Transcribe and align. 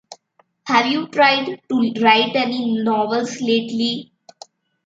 Have 0.65 0.87
you 0.87 1.07
tried 1.09 1.61
to 1.69 1.93
write 2.01 2.35
any 2.35 2.81
novels 2.81 3.39
lately? 3.39 4.11